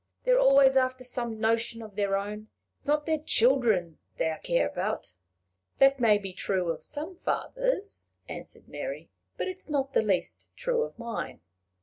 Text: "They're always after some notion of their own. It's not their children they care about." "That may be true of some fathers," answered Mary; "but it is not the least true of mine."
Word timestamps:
"They're 0.23 0.39
always 0.39 0.75
after 0.75 1.03
some 1.03 1.39
notion 1.39 1.83
of 1.83 1.95
their 1.95 2.17
own. 2.17 2.47
It's 2.75 2.87
not 2.87 3.05
their 3.05 3.19
children 3.19 3.99
they 4.17 4.35
care 4.41 4.67
about." 4.67 5.13
"That 5.77 5.99
may 5.99 6.17
be 6.17 6.33
true 6.33 6.69
of 6.71 6.81
some 6.81 7.17
fathers," 7.17 8.11
answered 8.27 8.67
Mary; 8.67 9.11
"but 9.37 9.47
it 9.47 9.57
is 9.57 9.69
not 9.69 9.93
the 9.93 10.01
least 10.01 10.49
true 10.55 10.81
of 10.81 10.97
mine." 10.97 11.41